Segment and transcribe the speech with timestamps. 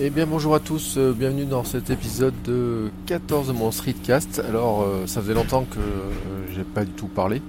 [0.00, 4.42] Eh bien bonjour à tous, euh, bienvenue dans cet épisode de 14 de mon Streetcast.
[4.48, 6.10] Alors euh, ça faisait longtemps que euh,
[6.52, 7.40] j'ai pas du tout parlé,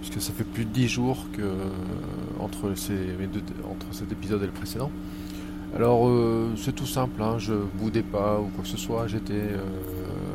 [0.00, 1.42] puisque ça fait plus de 10 jours que
[2.38, 4.90] entre, ces, deux- entre cet épisode et le précédent.
[5.76, 6.10] Alors
[6.56, 9.42] c'est tout simple, hein, je boudais pas ou quoi que ce soit, j'étais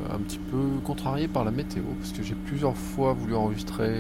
[0.10, 3.96] un petit peu contrarié par la météo, parce que j'ai plusieurs fois voulu enregistrer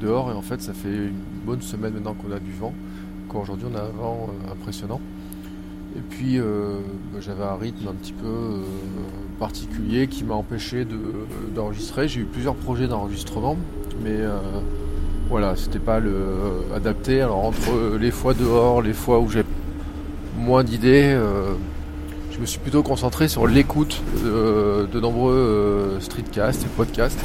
[0.00, 2.72] dehors, et en fait ça fait une bonne semaine maintenant qu'on a du vent,
[3.28, 5.00] quand aujourd'hui on a un vent impressionnant.
[5.96, 6.78] Et puis euh,
[7.12, 8.62] bah, j'avais un rythme un petit peu euh,
[9.38, 10.98] particulier qui m'a empêché de-
[11.54, 12.06] d'enregistrer.
[12.08, 13.56] J'ai eu plusieurs projets d'enregistrement,
[14.02, 14.38] mais euh,
[15.28, 16.12] voilà, c'était pas le
[16.74, 17.20] adapté.
[17.22, 19.42] Alors entre les fois dehors, les fois où j'ai
[20.38, 21.18] moins d'idées,
[22.32, 27.18] je me suis plutôt concentré sur l'écoute de nombreux streetcasts et podcasts.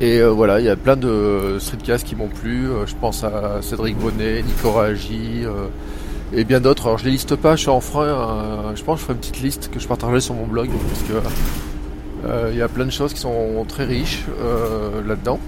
[0.00, 2.68] Et voilà, il y a plein de streetcasts qui m'ont plu.
[2.86, 5.66] Je pense à Cédric Bonnet, Nico Ragi, euh,
[6.32, 6.86] et bien d'autres.
[6.86, 8.02] Alors je les liste pas, je en frein.
[8.06, 10.70] euh, je pense que je ferai une petite liste que je partagerai sur mon blog
[10.88, 15.38] parce que euh, il y a plein de choses qui sont très riches euh, là-dedans.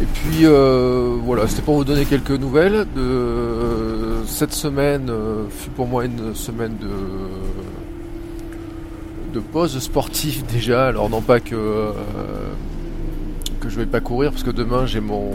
[0.00, 0.44] Et puis
[1.24, 2.86] voilà, c'était pour vous donner quelques nouvelles.
[2.94, 5.10] De cette semaine
[5.50, 6.88] fut pour moi une semaine de
[9.34, 10.88] de pause sportive déjà.
[10.88, 11.92] Alors non pas que
[13.60, 15.32] que je vais pas courir parce que demain j'ai mon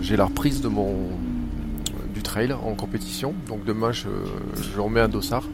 [0.00, 0.94] j'ai la reprise de mon
[2.28, 3.34] trail en compétition.
[3.48, 4.08] Donc demain je,
[4.78, 5.44] remets un dossard.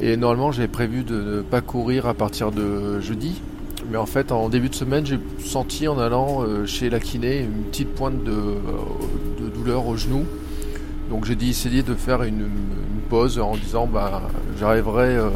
[0.00, 3.40] Et normalement j'avais prévu de ne pas courir à partir de jeudi.
[3.90, 7.40] Mais en fait en début de semaine j'ai senti en allant euh, chez la kiné
[7.40, 8.54] une petite pointe de,
[9.40, 10.24] de douleur au genou.
[11.10, 14.22] Donc j'ai décidé de faire une, une pause en disant bah
[14.60, 15.30] j'arriverai euh,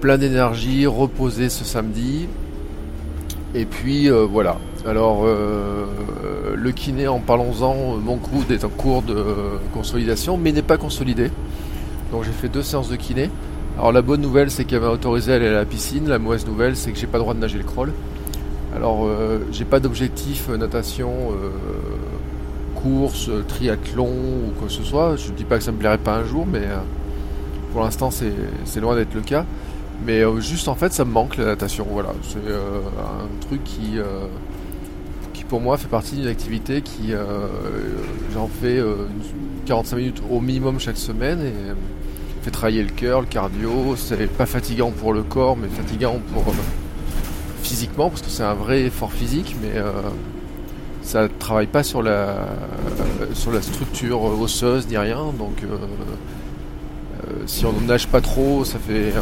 [0.00, 2.28] plein d'énergie, reposé ce samedi.
[3.54, 4.58] Et puis euh, voilà.
[4.86, 5.86] Alors euh,
[6.54, 9.24] le kiné, en parlons-en, mon coude est en cours de
[9.72, 11.30] consolidation, mais n'est pas consolidé.
[12.10, 13.30] Donc j'ai fait deux séances de kiné.
[13.78, 16.08] Alors la bonne nouvelle, c'est qu'elle m'a autorisé à aller à la piscine.
[16.08, 17.92] La mauvaise nouvelle, c'est que j'ai pas le droit de nager le crawl.
[18.74, 21.50] Alors euh, j'ai pas d'objectif euh, natation, euh,
[22.74, 25.16] course, euh, triathlon ou quoi que ce soit.
[25.16, 26.78] Je dis pas que ça me plairait pas un jour, mais euh,
[27.72, 29.44] pour l'instant c'est loin d'être le cas.
[30.04, 32.12] Mais euh, juste en fait ça me manque la natation, voilà.
[32.22, 34.26] C'est euh, un truc qui, euh,
[35.32, 37.12] qui pour moi fait partie d'une activité qui
[38.34, 41.52] j'en fais euh, une- 45 minutes au minimum chaque semaine et
[42.42, 46.44] fait travailler le cœur, le cardio, c'est pas fatigant pour le corps mais fatigant pour
[47.62, 49.72] physiquement parce que c'est un vrai effort physique mais
[51.00, 52.36] ça travaille pas sur la
[53.32, 55.62] sur la structure osseuse ni rien donc
[57.46, 59.14] si on ne nage pas trop ça fait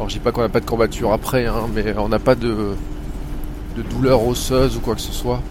[0.00, 2.34] alors je dis pas qu'on n'a pas de courbature après, hein, mais on n'a pas
[2.34, 2.54] de,
[3.76, 5.42] de douleur osseuse ou quoi que ce soit.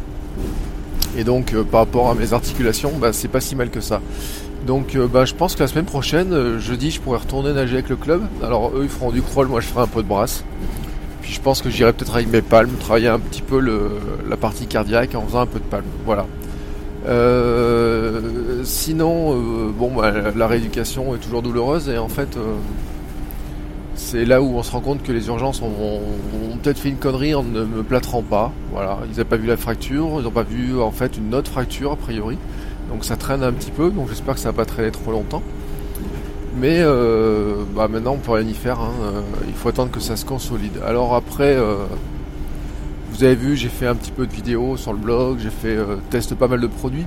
[1.15, 4.01] Et donc euh, par rapport à mes articulations, bah, c'est pas si mal que ça.
[4.65, 7.75] Donc euh, bah, je pense que la semaine prochaine, euh, jeudi, je pourrais retourner nager
[7.75, 8.23] avec le club.
[8.41, 10.43] Alors eux ils feront du crawl, moi je ferai un peu de brasse.
[11.21, 13.59] Puis je pense que j'irai peut-être avec mes palmes, travailler un petit peu
[14.27, 15.85] la partie cardiaque en faisant un peu de palmes.
[16.07, 16.25] Voilà.
[18.63, 22.35] Sinon, bon, bah, la rééducation est toujours douloureuse et en fait,
[23.99, 25.99] c'est là où on se rend compte que les urgences ont,
[26.63, 28.51] peut-être fait une connerie en ne me plâtrant pas.
[28.71, 31.51] Voilà, ils n'avaient pas vu la fracture, ils n'ont pas vu en fait une autre
[31.51, 32.37] fracture a priori.
[32.89, 35.43] Donc ça traîne un petit peu, donc j'espère que ça va pas traîner trop longtemps.
[36.55, 39.99] Mais euh, bah maintenant on peut rien y faire, hein, euh, il faut attendre que
[39.99, 40.79] ça se consolide.
[40.85, 41.75] Alors après, euh,
[43.11, 45.75] vous avez vu, j'ai fait un petit peu de vidéos sur le blog, j'ai fait
[45.75, 47.05] euh, teste pas mal de produits.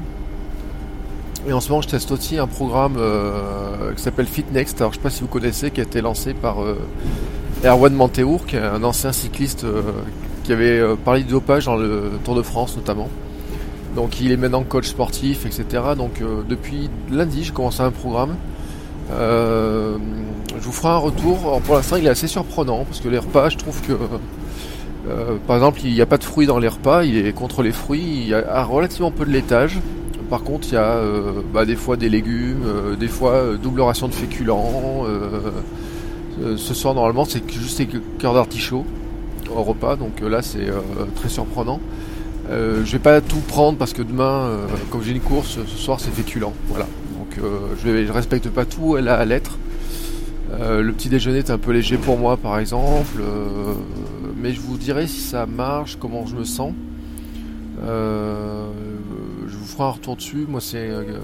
[1.46, 4.80] Et en ce moment, je teste aussi un programme euh, qui s'appelle FitNext.
[4.80, 6.78] Alors, je sais pas si vous connaissez, qui a été lancé par euh,
[7.64, 9.82] Erwan Manteour, qui est un ancien cycliste euh,
[10.44, 13.08] qui avait parlé de dopage dans le Tour de France notamment.
[13.96, 15.82] Donc, il est maintenant coach sportif, etc.
[15.96, 18.36] Donc, depuis lundi, j'ai commencé un programme.
[19.10, 19.98] Je
[20.60, 21.60] vous ferai un retour.
[21.64, 23.92] Pour l'instant, il est assez surprenant parce que les repas, je trouve que
[25.46, 27.72] par exemple, il n'y a pas de fruits dans les repas, il est contre les
[27.72, 29.78] fruits, il y a relativement peu de laitage.
[30.32, 33.58] Par contre, il y a euh, bah, des fois des légumes, euh, des fois euh,
[33.58, 35.04] double ration de féculents.
[36.56, 37.88] ce soir, normalement, c'est juste des
[38.18, 38.86] cœurs d'artichaut
[39.54, 40.70] au repas, donc là, c'est
[41.16, 41.80] très surprenant.
[42.48, 44.56] Je vais pas tout prendre parce que demain,
[44.88, 46.54] comme j'ai une course, ce soir c'est féculent.
[46.68, 46.86] Voilà.
[47.18, 47.38] Donc
[47.84, 49.58] je, je respecte pas tout à.
[50.50, 53.20] Euh, le petit déjeuner est un peu léger pour moi par exemple.
[54.40, 56.72] mais je vous dirai si ça marche, comment je me sens.
[59.72, 60.46] Euh, ferai un retour dessus.
[60.48, 61.18] Moi c'est euh,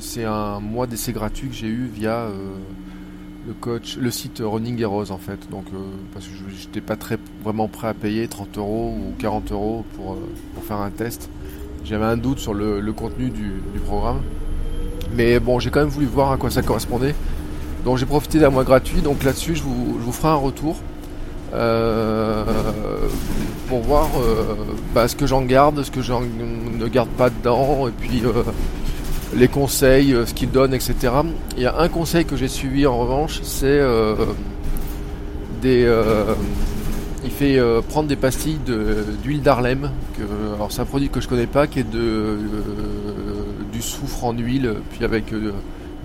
[0.00, 2.32] c'est un mois d'essai gratuit que j'ai eu via euh,
[3.46, 5.48] le coach, le site Running Heroes en fait.
[5.50, 5.78] Donc euh,
[6.12, 10.12] parce que j'étais pas très vraiment prêt à payer 30 euros ou 40 euros pour,
[10.12, 10.16] euh,
[10.54, 11.28] pour faire un test.
[11.84, 14.20] J'avais un doute sur le, le contenu du, du programme.
[15.14, 17.14] Mais bon, j'ai quand même voulu voir à quoi ça correspondait.
[17.84, 19.00] Donc j'ai profité d'un mois gratuit.
[19.00, 20.76] Donc là-dessus, je vous, je vous ferai un retour.
[21.54, 22.44] Euh,
[23.68, 24.54] pour voir euh,
[24.94, 28.32] bah, ce que j'en garde, ce que j'en ne garde pas dedans, et puis euh,
[29.36, 30.94] les conseils, ce qu'il donne, etc.
[31.56, 33.80] Il y a un conseil que j'ai suivi en revanche, c'est
[35.62, 35.86] des.
[37.24, 38.58] il fait prendre des pastilles
[39.22, 39.90] d'huile d'Harlem.
[40.16, 42.38] que- Alors c'est un produit que je connais pas, qui est de
[43.72, 45.26] du soufre en huile, puis avec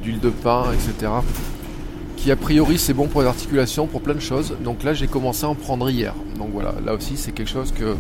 [0.04, 1.12] d'huile de pain, etc.
[2.24, 4.56] Qui a priori c'est bon pour les articulations, pour plein de choses.
[4.64, 6.14] Donc là j'ai commencé à en prendre hier.
[6.38, 7.96] Donc voilà, là aussi c'est quelque chose que euh,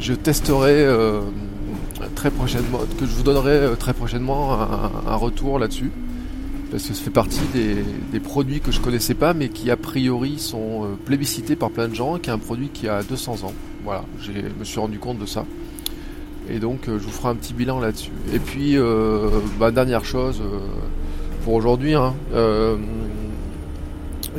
[0.00, 1.20] je testerai euh,
[2.16, 4.52] très prochainement, que je vous donnerai euh, très prochainement
[5.06, 5.92] un, retour là-dessus.
[6.72, 10.40] Parce que ça fait partie des, produits que je connaissais pas, mais qui a priori
[10.40, 13.54] sont plébiscités par plein de gens, qui est un produit qui a 200 ans.
[13.84, 15.46] Voilà, je me suis rendu compte de ça.
[16.50, 18.10] Et donc je vous ferai un petit bilan là-dessus.
[18.34, 18.76] Et puis,
[19.60, 20.42] bah, dernière chose
[21.54, 22.76] aujourd'hui, hein, euh,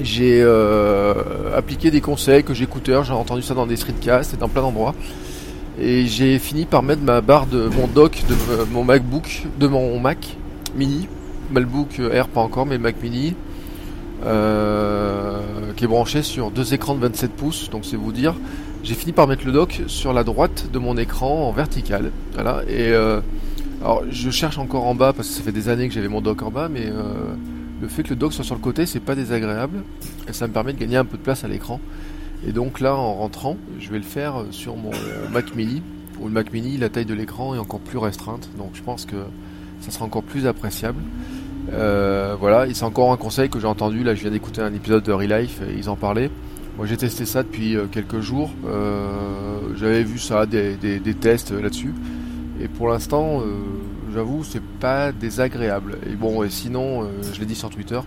[0.01, 1.13] j'ai euh,
[1.55, 4.95] appliqué des conseils que j'écoutais, j'ai entendu ça dans des streetcasts et dans plein d'endroits.
[5.81, 8.35] Et j'ai fini par mettre ma barre de mon dock de
[8.71, 10.37] mon MacBook, de mon Mac
[10.75, 11.07] mini,
[11.51, 13.33] MacBook Air pas encore, mais Mac mini,
[14.25, 15.39] euh,
[15.77, 18.35] qui est branché sur deux écrans de 27 pouces, donc c'est vous dire.
[18.83, 22.11] J'ai fini par mettre le dock sur la droite de mon écran en vertical.
[22.33, 22.61] Voilà.
[22.69, 22.93] Et
[23.81, 26.21] alors je cherche encore en bas parce que ça fait des années que j'avais mon
[26.21, 27.13] dock en bas, mais euh,
[27.81, 29.83] le fait que le dock soit sur le côté, c'est pas désagréable
[30.27, 31.79] et ça me permet de gagner un peu de place à l'écran.
[32.45, 34.91] Et donc là, en rentrant, je vais le faire sur mon
[35.31, 35.81] Mac Mini.
[36.19, 39.05] Où le Mac Mini, la taille de l'écran est encore plus restreinte, donc je pense
[39.05, 39.15] que
[39.79, 41.01] ça sera encore plus appréciable.
[41.71, 44.03] Euh, voilà, et c'est encore un conseil que j'ai entendu.
[44.03, 46.29] Là, je viens d'écouter un épisode de Relife et ils en parlaient.
[46.75, 48.51] Moi, j'ai testé ça depuis euh, quelques jours.
[49.77, 51.93] J'avais vu ça, des tests là-dessus.
[52.61, 53.61] Et pour l'instant, euh,
[54.13, 55.97] j'avoue, c'est pas désagréable.
[56.05, 57.99] Et bon, et sinon, euh, je l'ai dit sur Twitter,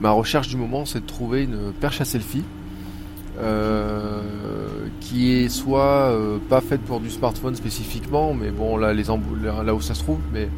[0.00, 2.44] ma recherche du moment, c'est de trouver une perche à selfie
[3.40, 4.20] euh,
[5.00, 6.16] qui est soit
[6.48, 10.18] pas faite pour du smartphone spécifiquement, mais bon là les là, où ça se trouve,
[10.32, 10.48] mais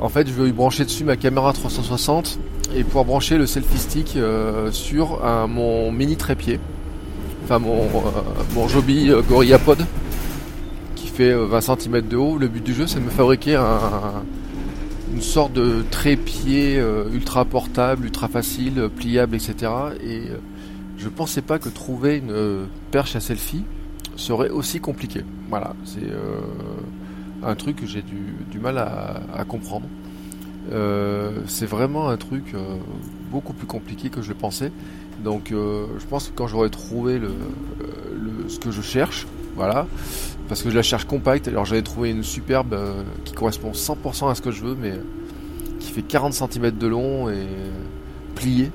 [0.00, 2.40] en fait je veux y brancher dessus ma caméra 360
[2.74, 4.18] et pouvoir brancher le selfie stick
[4.72, 6.58] sur mon mini trépied,
[7.44, 7.88] enfin mon
[8.54, 10.03] mon Joby Gorilla Pod qui
[11.14, 12.38] fait euh, 20 cm de haut.
[12.38, 14.24] Le but du jeu c'est de me fabriquer un,
[15.12, 19.72] une sorte de trépied euh, ultra portable, ultra facile, euh, pliable, etc.
[20.02, 20.38] Et euh,
[20.98, 23.64] je pensais pas que trouver une euh, perche à selfie
[24.16, 25.22] serait aussi compliqué.
[25.48, 26.40] Voilà, c'est euh,
[27.44, 29.86] un truc que j'ai du, mal à, comprendre.
[30.72, 32.76] Euh, c'est vraiment un truc euh,
[33.30, 34.72] beaucoup plus compliqué que je le pensais.
[35.22, 37.20] Donc euh, je pense que quand j'aurai trouvé
[38.48, 39.86] ce que je cherche, voilà,
[40.48, 44.30] parce que je la cherche compacte, alors j'avais trouvé une superbe euh, qui correspond 100%
[44.30, 44.94] à ce que je veux, mais
[45.80, 47.46] qui fait 40 cm de long et
[48.34, 48.70] pliée.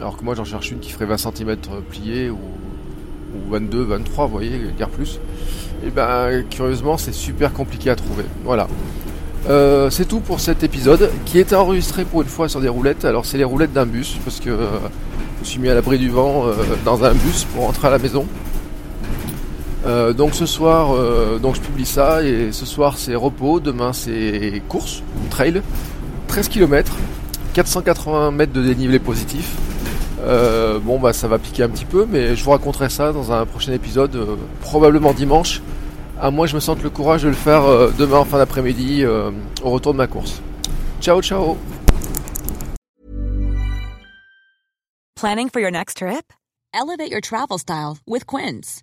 [0.00, 1.56] Alors que moi j'en cherche une qui ferait 20 cm
[1.88, 5.20] pliée ou, ou 22, 23, vous voyez, guère plus.
[5.86, 8.24] Et ben curieusement c'est super compliqué à trouver.
[8.44, 8.66] Voilà.
[9.48, 13.04] Euh, c'est tout pour cet épisode qui est enregistré pour une fois sur des roulettes.
[13.04, 14.66] Alors c'est les roulettes d'un bus parce que euh,
[15.42, 17.98] je suis mis à l'abri du vent euh, dans un bus pour rentrer à la
[17.98, 18.26] maison.
[19.86, 23.92] Euh, donc ce soir, euh, donc je publie ça et ce soir c'est repos, demain
[23.92, 25.60] c'est course, trail,
[26.28, 26.92] 13 km,
[27.52, 29.56] 480 mètres de dénivelé positif.
[30.20, 33.30] Euh, bon bah ça va piquer un petit peu, mais je vous raconterai ça dans
[33.30, 35.60] un prochain épisode, euh, probablement dimanche,
[36.18, 37.62] à moins que je me sente le courage de le faire
[37.98, 40.40] demain en fin d'après-midi au retour de ma course.
[41.00, 41.58] Ciao ciao
[45.16, 46.32] Planning for your next trip?
[46.72, 48.82] Elevate your travel style with Quince.